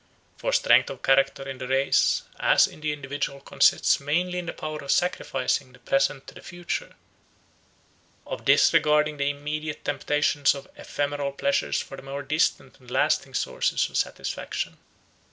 [0.35, 4.51] For strength of character in the race as in the individual consists mainly in the
[4.53, 6.95] power of sacrificing the present to the future,
[8.25, 13.95] of disregarding the immediate temptations of ephemeral pleasure for more distant and lasting sources of
[13.95, 14.79] satisfaction.